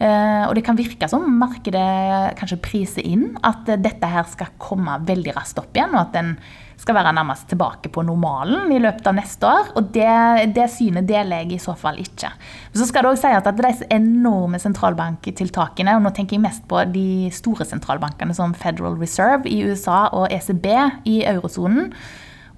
Eh, 0.00 0.44
og 0.48 0.54
det 0.56 0.64
kan 0.66 0.78
virke 0.78 1.08
som 1.12 1.26
markedet 1.38 2.34
kanskje 2.40 2.60
priser 2.64 3.06
inn 3.06 3.36
at 3.46 3.68
dette 3.68 4.10
her 4.10 4.26
skal 4.32 4.50
komme 4.58 4.98
veldig 5.06 5.36
raskt 5.36 5.60
opp 5.62 5.76
igjen. 5.76 5.94
og 5.94 6.08
at 6.08 6.16
den 6.16 6.34
skal 6.80 6.96
være 6.96 7.12
nærmest 7.12 7.46
tilbake 7.50 7.90
på 7.92 8.02
normalen 8.06 8.70
i 8.72 8.80
løpet 8.80 9.06
av 9.10 9.16
neste 9.18 9.48
år. 9.48 9.70
Og 9.76 9.90
det, 9.94 10.08
det 10.56 10.66
synet 10.72 11.08
deler 11.08 11.44
jeg 11.44 11.54
i 11.56 11.60
så 11.62 11.74
fall 11.78 12.00
ikke. 12.00 12.32
Så 12.72 12.88
skal 12.88 13.04
det 13.04 13.12
også 13.12 13.28
si 13.28 13.36
at 13.36 13.60
disse 13.60 13.88
enorme 13.92 14.60
sentralbanktiltakene, 14.62 15.98
og 15.98 16.04
nå 16.06 16.14
tenker 16.16 16.38
jeg 16.38 16.44
mest 16.46 16.66
på 16.70 16.82
de 16.94 17.28
store 17.34 17.68
sentralbankene 17.68 18.36
som 18.36 18.56
Federal 18.56 18.98
Reserve 19.00 19.48
i 19.50 19.62
USA 19.68 20.06
og 20.16 20.32
ECB 20.32 20.68
i 21.10 21.20
eurosonen, 21.28 21.92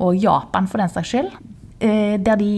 og 0.03 0.17
Japan 0.19 0.67
for 0.71 0.83
den 0.83 0.91
saks 0.91 1.13
skyld, 1.13 1.31
eh, 1.83 2.17
der 2.23 2.39
de 2.41 2.53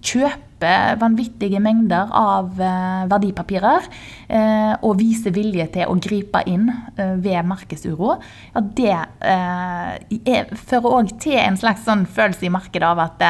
kjøper 0.00 0.51
kjøper 0.62 1.00
vanvittige 1.00 1.60
mengder 1.60 2.10
av 2.14 2.60
eh, 2.60 3.08
verdipapirer 3.10 3.82
eh, 4.28 4.74
og 4.82 4.98
viser 4.98 5.34
vilje 5.34 5.66
til 5.74 5.90
å 5.90 5.98
gripe 5.98 6.42
inn 6.46 6.70
eh, 6.96 7.16
ved 7.18 7.44
markedsuro, 7.46 8.16
ja, 8.54 8.60
det 8.62 8.94
er, 8.94 10.54
fører 10.54 10.96
òg 11.00 11.12
til 11.20 11.38
en 11.38 11.58
slags 11.58 11.84
sånn 11.84 12.06
følelse 12.06 12.46
i 12.46 12.52
markedet 12.52 12.86
av 12.86 13.02
at 13.02 13.22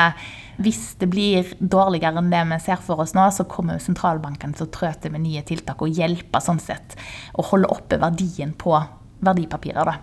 hvis 0.62 0.94
det 1.00 1.08
blir 1.10 1.48
dårligere 1.58 2.20
enn 2.20 2.30
det 2.30 2.42
vi 2.52 2.60
ser 2.62 2.80
for 2.84 3.00
oss 3.02 3.14
nå, 3.16 3.24
så 3.32 3.48
kommer 3.48 3.80
sentralbanken 3.80 4.52
til 4.54 4.66
å 4.66 4.72
trø 4.72 4.92
til 5.00 5.14
med 5.14 5.24
nye 5.24 5.42
tiltak 5.42 5.80
og 5.82 5.92
hjelpe 5.96 6.42
sånn 6.42 6.60
sett 6.62 6.96
å 7.34 7.44
holde 7.50 7.70
oppe 7.72 7.98
verdien 8.02 8.52
på 8.52 8.76
verdipapirer. 9.24 9.88
da. 9.88 9.96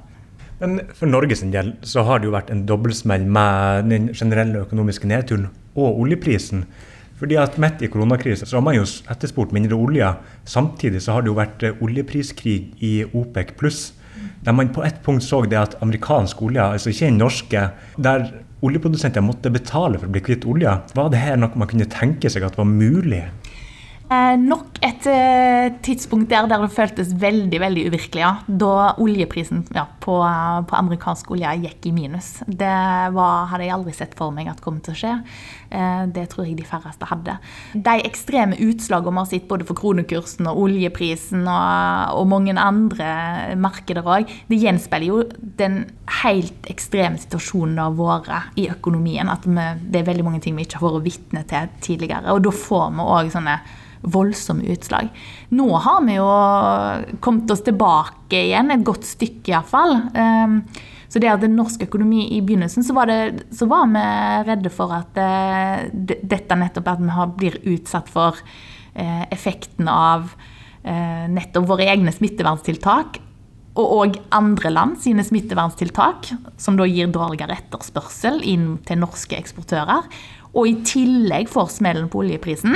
Men 0.59 0.81
for 0.91 1.07
Norges 1.07 1.45
del 1.53 1.75
så 1.87 2.03
har 2.03 2.19
det 2.19 2.27
jo 2.27 2.35
vært 2.35 2.49
en 2.51 2.65
dobbeltsmell 2.67 3.23
med 3.29 3.87
den 3.93 4.09
generelle 4.11 4.65
økonomiske 4.65 5.07
nedturen 5.07 5.47
og 5.77 6.01
oljeprisen. 6.01 6.65
Fordi 7.19 7.35
at 7.39 7.57
Midt 7.59 7.81
i 7.83 7.89
koronakrisen 7.91 8.47
så 8.47 8.57
har 8.57 8.65
man 8.65 8.77
jo 8.77 8.85
etterspurt 9.11 9.51
mindre 9.55 9.75
olje. 9.75 10.07
Samtidig 10.47 11.01
så 11.03 11.17
har 11.17 11.25
det 11.25 11.31
jo 11.33 11.39
vært 11.39 11.65
eh, 11.67 11.81
oljepriskrig 11.83 12.59
i 12.85 12.93
OPEC 13.11 13.55
pluss. 13.59 13.81
Der 14.45 14.55
man 14.55 14.71
på 14.75 14.83
et 14.87 15.01
punkt 15.03 15.23
så 15.23 15.41
det 15.47 15.59
at 15.59 15.75
amerikansk 15.83 16.41
olje, 16.47 16.63
altså 16.63 16.91
ikke 16.93 17.09
den 17.09 17.19
norske, 17.19 17.65
der 17.99 18.29
oljeprodusenter 18.63 19.23
måtte 19.23 19.51
betale 19.51 19.99
for 19.99 20.07
å 20.07 20.15
bli 20.15 20.23
kvitt 20.23 20.47
olje. 20.47 20.71
Var 20.95 21.11
det 21.11 21.21
her 21.21 21.39
noe 21.39 21.59
man 21.59 21.69
kunne 21.71 21.87
tenke 21.91 22.31
seg 22.31 22.47
at 22.47 22.57
var 22.59 22.67
mulig? 22.67 23.23
Eh, 24.09 24.35
nok 24.41 24.79
et 24.81 25.05
eh, 25.05 25.67
tidspunkt 25.85 26.31
der, 26.31 26.47
der 26.49 26.63
det 26.63 26.71
føltes 26.73 27.11
veldig 27.21 27.59
veldig 27.61 27.83
uvirkelig. 27.91 28.23
Ja. 28.23 28.31
Da 28.47 28.95
oljeprisen 28.97 29.61
ja, 29.75 29.83
på, 30.01 30.15
på, 30.65 30.77
amerikansk 30.77 31.29
olje 31.35 31.51
gikk 31.61 31.85
i 31.85 31.91
minus. 31.93 32.31
Det 32.47 32.71
var, 33.13 33.45
hadde 33.51 33.67
jeg 33.67 33.75
aldri 33.75 33.93
sett 33.93 34.15
for 34.17 34.33
meg 34.33 34.49
at 34.49 34.63
kom 34.65 34.79
til 34.81 34.95
å 34.95 34.97
skje. 34.97 35.11
Eh, 35.69 36.07
det 36.15 36.23
tror 36.31 36.47
jeg 36.47 36.57
de 36.57 36.65
færreste 36.65 37.05
hadde. 37.05 37.35
De 37.75 37.93
ekstreme 38.09 38.57
utslagene 38.65 39.13
vi 39.13 39.21
har 39.21 39.27
sett 39.29 39.45
både 39.51 39.67
for 39.69 39.77
kronekursen 39.77 40.49
og 40.49 40.63
oljeprisen 40.63 41.43
og, 41.45 42.15
og 42.17 42.25
mange 42.31 42.55
andre 42.57 43.11
markeder 43.61 44.09
òg, 44.09 44.31
det 44.49 44.57
gjenspeiler 44.63 45.05
jo 45.11 45.19
den 45.59 45.83
helt 46.23 46.71
ekstreme 46.71 47.21
situasjonen 47.21 47.77
det 47.77 47.85
har 47.85 48.25
vært 48.25 48.57
i 48.57 48.65
økonomien. 48.73 49.29
At 49.29 49.45
vi, 49.45 49.67
det 49.85 50.01
er 50.01 50.09
veldig 50.09 50.25
mange 50.25 50.41
ting 50.41 50.57
vi 50.57 50.65
ikke 50.65 50.81
har 50.81 50.97
vært 50.97 51.05
vitne 51.11 51.45
til 51.53 51.69
tidligere. 51.85 52.33
Og 52.33 52.41
da 52.47 52.55
får 52.55 52.89
vi 52.97 53.05
òg 53.05 53.31
sånne 53.35 53.59
voldsomme 54.01 54.67
utslag. 54.71 55.09
Nå 55.49 55.67
har 55.83 56.03
vi 56.05 56.15
jo 56.17 56.29
kommet 57.23 57.51
oss 57.51 57.63
tilbake 57.65 58.45
igjen, 58.45 58.71
et 58.71 58.85
godt 58.87 59.07
stykke 59.07 59.53
iallfall. 59.53 59.95
Um, 60.15 60.61
så 61.09 61.21
det 61.21 61.31
at 61.31 61.45
norsk 61.49 61.87
økonomi 61.87 62.27
i 62.35 62.41
begynnelsen, 62.45 62.85
så 62.85 62.93
var, 62.93 63.09
det, 63.09 63.47
så 63.55 63.65
var 63.69 63.87
vi 63.89 64.03
redde 64.49 64.71
for 64.73 64.93
at 64.93 65.17
det, 65.91 66.19
dette 66.21 66.57
nettopp 66.59 66.91
at 66.91 67.01
vi 67.01 67.29
blir 67.39 67.57
utsatt 67.73 68.11
for 68.11 68.37
uh, 68.37 69.25
effekten 69.33 69.89
av 69.89 70.29
uh, 70.29 71.25
nettopp 71.31 71.65
våre 71.71 71.89
egne 71.89 72.13
smitteverntiltak. 72.13 73.19
Og 73.79 73.91
òg 73.95 74.19
andre 74.35 74.71
land 74.73 74.97
sine 75.01 75.23
smitteverntiltak, 75.23 76.31
som 76.59 76.77
da 76.77 76.87
gir 76.89 77.09
dårligere 77.13 77.57
etterspørsel 77.57 78.41
inn 78.45 78.73
til 78.85 78.99
norske 79.01 79.37
eksportører. 79.37 80.07
Og 80.53 80.65
i 80.67 80.79
tillegg 80.85 81.49
får 81.51 81.69
smellen 81.77 82.09
på 82.11 82.23
oljeprisen 82.23 82.75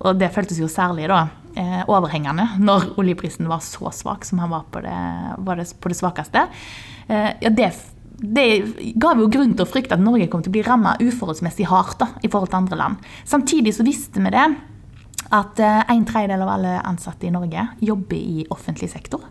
og 0.00 0.20
det 0.20 0.32
føltes 0.34 0.60
jo 0.60 0.68
særlig 0.70 1.08
da, 1.10 1.26
eh, 1.56 1.82
overhengende 1.88 2.46
når 2.60 2.92
oljeprisen 3.00 3.48
var 3.48 3.64
så 3.64 3.90
svak 3.94 4.26
som 4.28 4.40
han 4.42 4.52
var 4.52 4.66
på 4.72 4.82
det, 4.84 5.00
var 5.38 5.60
det, 5.60 5.68
på 5.80 5.92
det 5.92 5.98
svakeste. 5.98 6.46
Eh, 7.08 7.32
ja, 7.40 7.50
det, 7.50 7.72
det 8.20 8.46
ga 9.00 9.14
jo 9.16 9.30
grunn 9.32 9.54
til 9.56 9.64
å 9.64 9.70
frykte 9.70 9.96
at 9.96 10.04
Norge 10.04 10.28
kom 10.32 10.44
til 10.44 10.52
å 10.52 10.56
bli 10.58 10.64
ramma 10.66 10.96
uforholdsmessig 11.00 11.68
hardt 11.70 12.00
da, 12.02 12.10
i 12.22 12.30
forhold 12.32 12.52
til 12.52 12.62
andre 12.62 12.80
land. 12.82 13.12
Samtidig 13.24 13.76
så 13.76 13.86
visste 13.86 14.22
vi 14.22 14.34
det 14.34 14.48
at 15.36 15.62
eh, 15.62 15.84
en 15.94 16.08
tredjedel 16.08 16.44
av 16.44 16.56
alle 16.58 16.80
ansatte 16.84 17.28
i 17.28 17.34
Norge 17.34 17.70
jobber 17.80 18.18
i 18.18 18.48
offentlig 18.50 18.92
sektor. 18.92 19.24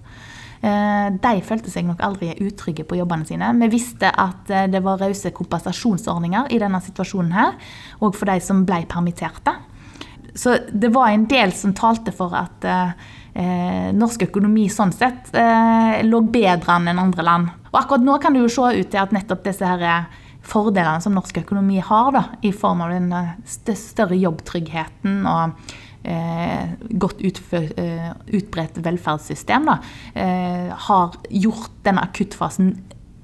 De 0.66 1.32
følte 1.46 1.70
seg 1.70 1.84
nok 1.86 2.00
aldri 2.02 2.32
utrygge 2.42 2.88
på 2.90 2.96
jobbene 2.98 3.28
sine. 3.28 3.52
Vi 3.60 3.68
visste 3.70 4.10
at 4.10 4.48
det 4.72 4.80
var 4.82 4.98
rause 4.98 5.30
kompensasjonsordninger 5.36 6.48
i 6.56 6.58
denne 6.64 6.80
situasjonen 6.82 7.36
her, 7.36 7.52
og 8.00 8.16
for 8.18 8.32
de 8.32 8.40
som 8.42 8.64
ble 8.66 8.80
permitterte. 8.90 9.54
Så 10.36 10.58
det 10.68 10.92
var 10.94 11.10
en 11.10 11.28
del 11.32 11.54
som 11.56 11.74
talte 11.78 12.12
for 12.16 12.36
at 12.36 12.66
eh, 12.68 13.90
norsk 13.96 14.28
økonomi 14.28 14.68
sånn 14.72 14.92
sett 14.96 15.32
eh, 15.36 16.02
lå 16.04 16.22
bedre 16.28 16.76
an 16.76 16.92
enn 16.92 17.02
andre 17.08 17.26
land. 17.26 17.56
Og 17.72 17.80
akkurat 17.80 18.04
nå 18.04 18.20
kan 18.24 18.36
det 18.36 18.44
jo 18.44 18.52
se 18.52 18.74
ut 18.76 18.92
til 18.92 19.02
at 19.02 19.16
nettopp 19.16 19.46
disse 19.48 19.68
her 19.68 19.86
eh, 19.88 20.22
fordelene 20.46 21.02
som 21.02 21.16
norsk 21.16 21.42
økonomi 21.44 21.82
har, 21.84 22.12
da, 22.16 22.24
i 22.46 22.54
form 22.56 22.84
av 22.86 22.94
den 22.94 23.12
eh, 23.16 23.76
større 23.80 24.18
jobbtryggheten 24.20 25.24
og 25.30 25.72
eh, 26.06 26.76
godt 27.02 27.24
eh, 27.26 28.10
utbredt 28.38 28.82
velferdssystem, 28.86 29.70
da, 29.70 29.80
har 30.88 31.16
gjort 31.30 31.80
denne 31.86 32.04
akuttfasen 32.06 32.76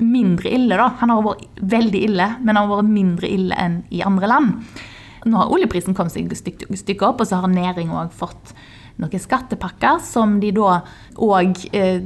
mindre 0.02 0.50
ille. 0.50 0.78
Da. 0.80 0.90
Han 1.04 1.14
har 1.14 1.26
vært 1.26 1.62
veldig 1.76 2.00
ille, 2.08 2.32
men 2.42 2.56
han 2.56 2.66
har 2.66 2.80
vært 2.80 2.96
mindre 2.96 3.30
ille 3.30 3.58
enn 3.62 3.84
i 3.94 4.02
andre 4.06 4.32
land. 4.32 4.82
Nå 5.26 5.38
har 5.38 5.52
oljeprisen 5.54 5.96
kommet 5.98 6.14
seg 6.16 6.32
et 6.32 6.80
stykke 6.82 7.08
opp, 7.08 7.22
og 7.22 7.30
så 7.30 7.42
har 7.44 7.52
næring 7.52 7.92
òg 7.94 8.14
fått 8.16 8.54
noen 9.02 9.22
skattepakker 9.22 10.02
som 10.04 10.40
de 10.42 10.52
da 10.56 10.82
òg 11.22 11.62
eh, 11.76 12.02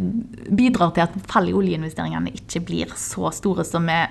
bidrar 0.49 0.93
til 0.95 1.05
at 1.05 1.15
fall 1.31 1.49
i 1.49 1.55
oljeinvesteringene 1.55 2.33
ikke 2.35 2.63
blir 2.67 2.93
så 2.99 3.31
store 3.35 3.65
som 3.67 3.87
vi 3.89 4.03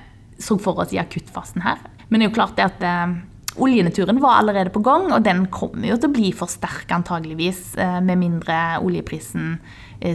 så 0.43 0.59
for 0.59 0.83
oss 0.83 0.93
i 0.93 0.99
akuttfasen 0.99 1.63
her. 1.65 1.79
Men 2.09 2.21
det 2.21 2.27
er 2.27 2.31
jo 2.31 2.37
klart 2.37 2.59
det 2.59 2.67
at 2.67 2.85
eh, 2.85 3.15
oljenedturen 3.55 4.19
var 4.23 4.41
allerede 4.41 4.75
på 4.75 4.83
gang, 4.85 5.11
og 5.15 5.25
den 5.25 5.47
kommer 5.55 5.89
jo 5.93 5.99
til 6.01 6.11
å 6.11 6.17
bli 6.17 6.33
forsterka 6.35 6.99
antageligvis 6.99 7.77
eh, 7.81 8.01
med 8.05 8.21
mindre 8.21 8.61
oljeprisen 8.83 9.59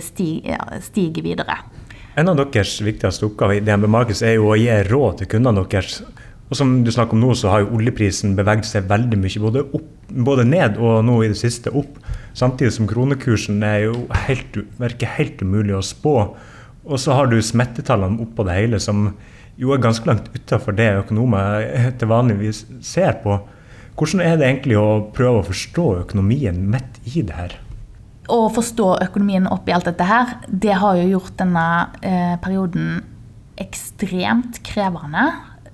stiger, 0.03 1.23
videre. 1.23 1.55
En 2.19 2.27
av 2.29 2.35
deres 2.37 2.75
viktigste 2.83 3.25
oppgaver 3.25 3.57
i 3.57 3.61
DNB 3.63 3.87
Markets 3.89 4.21
er 4.27 4.35
jo 4.35 4.51
å 4.51 4.57
gi 4.59 4.69
råd 4.89 5.21
til 5.21 5.29
kundene 5.31 5.63
deres 5.71 6.01
og 6.49 6.57
som 6.57 6.71
du 6.81 6.89
snakker 6.89 7.13
om 7.13 7.21
nå, 7.21 7.33
så 7.37 7.51
har 7.51 7.61
jo 7.61 7.75
oljeprisen 7.77 8.33
beveget 8.37 8.65
seg 8.65 8.87
veldig 8.89 9.19
mye, 9.21 9.41
både, 9.43 9.61
opp, 9.77 9.89
både 10.09 10.45
ned 10.49 10.79
og 10.81 11.03
nå 11.05 11.19
i 11.21 11.29
det 11.29 11.37
siste 11.37 11.69
opp. 11.77 11.99
Samtidig 12.37 12.73
som 12.73 12.87
kronekursen 12.89 13.61
er 13.65 13.83
jo 13.83 14.07
helt, 14.25 14.57
virker 14.81 15.13
helt 15.19 15.43
umulig 15.45 15.75
å 15.77 15.83
spå. 15.85 16.15
Og 16.89 16.97
så 16.97 17.13
har 17.13 17.29
du 17.29 17.37
smittetallene 17.45 18.23
oppå 18.25 18.47
det 18.47 18.55
hele, 18.57 18.79
som 18.81 19.11
jo 19.61 19.75
er 19.75 19.83
ganske 19.83 20.09
langt 20.09 20.31
utafor 20.33 20.73
det 20.73 20.89
økonomer 21.03 21.67
til 22.01 22.09
vanligvis 22.09 22.63
ser 22.81 23.19
på. 23.21 23.37
Hvordan 23.99 24.23
er 24.25 24.39
det 24.39 24.47
egentlig 24.47 24.79
å 24.79 24.87
prøve 25.13 25.43
å 25.43 25.47
forstå 25.51 25.85
økonomien 26.05 26.63
midt 26.71 26.97
i 27.13 27.21
det 27.27 27.35
her? 27.35 27.53
Å 28.29 28.39
forstå 28.55 28.89
økonomien 29.05 29.45
oppi 29.53 29.73
alt 29.75 29.85
dette 29.89 30.05
her, 30.05 30.33
det 30.49 30.79
har 30.81 30.97
jo 30.97 31.05
gjort 31.13 31.37
denne 31.37 31.67
eh, 32.01 32.35
perioden 32.41 33.03
ekstremt 33.59 34.61
krevende 34.65 35.27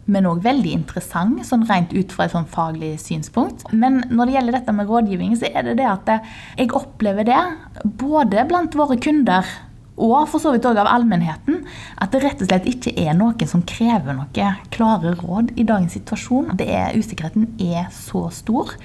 men 0.05 0.27
òg 0.29 0.43
veldig 0.45 0.74
interessant, 0.75 1.39
sånn 1.47 1.65
rent 1.69 1.93
ut 1.95 2.12
fra 2.13 2.27
et 2.27 2.33
sånn 2.35 2.50
faglig 2.50 2.93
synspunkt. 3.01 3.65
Men 3.74 4.03
når 4.12 4.29
det 4.29 4.35
gjelder 4.35 4.57
dette 4.59 4.75
med 4.77 4.89
rådgivning, 4.91 5.38
så 5.39 5.50
er 5.50 5.65
det 5.65 5.79
det 5.79 5.88
at 5.89 6.12
jeg 6.59 6.74
opplever 6.77 7.25
det, 7.25 7.41
både 7.97 8.45
blant 8.50 8.77
våre 8.77 9.00
kunder 9.01 9.50
og 9.95 10.25
for 10.27 10.43
så 10.43 10.51
vidt 10.51 10.65
òg 10.67 10.79
av 10.81 10.89
allmennheten, 10.91 11.62
at 12.03 12.12
det 12.12 12.19
rett 12.25 12.41
og 12.43 12.50
slett 12.50 12.67
ikke 12.67 12.91
er 13.00 13.15
noen 13.15 13.47
som 13.47 13.63
krever 13.67 14.17
noe 14.17 14.50
klare 14.74 15.13
råd 15.21 15.53
i 15.55 15.63
dagens 15.67 15.95
situasjon. 15.95 16.51
Det 16.59 16.67
er, 16.67 16.97
usikkerheten 17.00 17.47
er 17.63 17.88
så 17.95 18.27
stor 18.35 18.75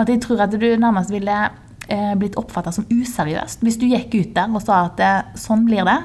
at 0.00 0.08
jeg 0.08 0.22
tror 0.24 0.46
at 0.46 0.56
du 0.56 0.66
nærmest 0.80 1.12
ville 1.12 1.36
eh, 1.44 2.14
blitt 2.16 2.38
oppfatta 2.40 2.72
som 2.74 2.88
useriøst 2.88 3.62
hvis 3.64 3.78
du 3.80 3.86
gikk 3.90 4.16
ut 4.16 4.32
der 4.36 4.56
og 4.56 4.64
sa 4.64 4.86
at 4.88 5.04
eh, 5.04 5.36
sånn 5.38 5.68
blir 5.68 5.84
det. 5.86 6.00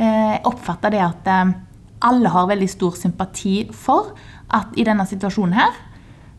Eh, 0.00 0.36
oppfatta 0.48 0.92
det 0.92 1.02
at 1.04 1.32
alle 2.06 2.32
har 2.32 2.48
veldig 2.50 2.68
stor 2.70 2.96
sympati 2.96 3.54
for 3.76 4.14
at 4.56 4.76
i 4.78 4.86
denne 4.86 5.06
situasjonen 5.06 5.58
her, 5.58 5.74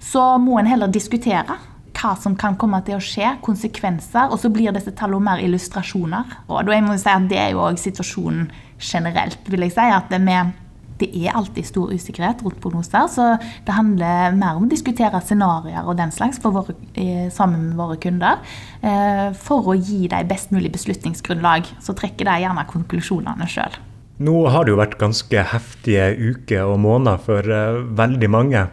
så 0.01 0.23
må 0.41 0.57
en 0.59 0.69
heller 0.69 0.91
diskutere 0.91 1.59
hva 2.01 2.15
som 2.17 2.35
kan 2.39 2.55
komme 2.59 2.79
til 2.85 2.97
å 2.97 3.03
skje, 3.03 3.35
konsekvenser, 3.45 4.31
og 4.31 4.39
så 4.41 4.49
blir 4.53 4.73
disse 4.73 4.93
tallene 4.97 5.27
mer 5.27 5.43
illustrasjoner. 5.43 6.39
Og 6.49 6.65
da 6.65 6.79
må 6.81 6.95
jeg 6.95 7.03
si 7.03 7.13
at 7.13 7.29
Det 7.29 7.37
er 7.37 7.51
jo 7.53 7.61
òg 7.67 7.77
situasjonen 7.77 8.49
generelt, 8.79 9.39
vil 9.45 9.67
jeg 9.67 9.75
si. 9.75 9.85
at 9.85 10.09
det, 10.09 10.21
med, 10.21 10.53
det 10.97 11.11
er 11.13 11.35
alltid 11.35 11.67
stor 11.67 11.91
usikkerhet 11.93 12.41
rundt 12.41 12.61
prognoser, 12.63 13.05
så 13.11 13.37
det 13.37 13.75
handler 13.75 14.33
mer 14.33 14.57
om 14.57 14.65
å 14.65 14.71
diskutere 14.71 15.21
scenarioer 15.21 15.85
og 15.85 15.97
den 15.97 16.11
slags 16.11 16.41
våre, 16.41 16.73
eh, 16.95 17.29
sammen 17.29 17.69
med 17.69 17.77
våre 17.77 17.99
kunder. 18.01 18.39
Eh, 18.81 19.31
for 19.33 19.61
å 19.61 19.77
gi 19.77 20.07
dem 20.07 20.27
best 20.27 20.51
mulig 20.51 20.71
beslutningsgrunnlag. 20.71 21.69
Så 21.79 21.93
trekker 21.93 22.25
de 22.25 22.41
gjerne 22.41 22.65
konklusjonene 22.65 23.45
sjøl. 23.45 23.90
Nå 24.21 24.37
har 24.53 24.65
det 24.65 24.73
jo 24.73 24.79
vært 24.79 24.99
ganske 25.01 25.43
heftige 25.51 26.11
uker 26.19 26.69
og 26.69 26.79
måneder 26.83 27.21
for 27.25 27.47
uh, 27.47 27.81
veldig 27.97 28.29
mange. 28.29 28.65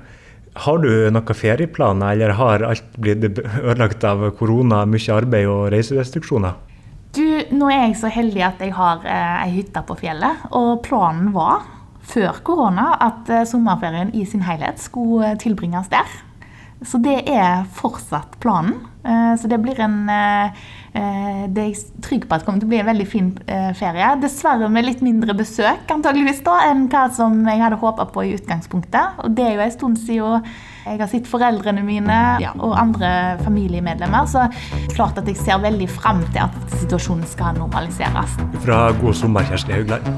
Har 0.58 0.80
du 0.82 0.90
noen 1.14 1.38
ferieplaner, 1.38 2.12
eller 2.12 2.34
har 2.36 2.64
alt 2.66 2.96
blitt 2.98 3.24
ødelagt 3.38 4.04
av 4.04 4.24
korona, 4.38 4.82
mye 4.90 5.14
arbeid 5.14 5.46
og 5.46 5.68
reiserestriksjoner? 5.74 6.56
Du, 7.14 7.24
nå 7.54 7.68
er 7.72 7.86
jeg 7.86 7.98
så 8.00 8.10
heldig 8.12 8.42
at 8.44 8.62
jeg 8.62 8.74
har 8.76 9.04
eh, 9.06 9.36
ei 9.46 9.52
hytte 9.54 9.82
på 9.86 9.96
fjellet. 10.00 10.48
Og 10.58 10.82
planen 10.84 11.30
var, 11.36 11.62
før 12.04 12.42
korona, 12.44 12.90
at 13.06 13.30
eh, 13.32 13.46
sommerferien 13.48 14.10
i 14.18 14.26
sin 14.28 14.42
helhet 14.44 14.82
skulle 14.82 15.36
tilbringes 15.40 15.88
der. 15.94 16.10
Så 16.86 17.00
det 17.02 17.22
er 17.30 17.64
fortsatt 17.74 18.36
planen. 18.42 18.76
Eh, 19.06 19.34
så 19.40 19.50
det 19.50 19.60
blir 19.62 19.80
en 19.82 20.04
eh, 20.12 20.50
eh, 20.50 20.68
Det 20.92 21.62
er 21.62 21.68
jeg 21.68 22.00
trygg 22.04 22.24
på 22.28 22.36
at 22.36 22.44
kommer 22.46 22.62
til 22.62 22.68
å 22.68 22.72
bli 22.72 22.80
en 22.80 22.88
veldig 22.88 23.06
fin 23.08 23.28
ferie. 23.78 24.08
Dessverre 24.22 24.70
med 24.72 24.86
litt 24.86 25.02
mindre 25.04 25.36
besøk 25.36 25.90
antageligvis 25.92 26.40
da, 26.46 26.56
enn 26.70 26.86
hva 26.90 27.06
som 27.14 27.40
jeg 27.46 27.62
hadde 27.62 27.78
håpa 27.80 28.08
på 28.12 28.24
i 28.26 28.34
utgangspunktet. 28.38 29.22
Og 29.24 29.36
det 29.36 29.46
er 29.46 29.56
jo 29.56 29.64
en 29.66 29.76
stund 29.76 30.00
siden 30.02 30.48
jeg 30.88 31.02
har 31.02 31.10
sett 31.10 31.28
foreldrene 31.28 31.82
mine 31.84 32.18
ja, 32.40 32.54
og 32.56 32.72
andre 32.80 33.10
familiemedlemmer. 33.44 34.28
Så 34.30 34.46
klart 34.94 35.20
at 35.20 35.28
jeg 35.28 35.36
ser 35.40 35.60
veldig 35.64 35.88
fram 35.92 36.24
til 36.30 36.46
at 36.46 36.78
situasjonen 36.78 37.28
skal 37.28 37.58
normaliseres. 37.60 38.38
Fra 38.64 38.88
god 39.02 39.20
sommer, 39.20 39.44
Kjersti 39.48 39.76
Haugland. 39.76 40.08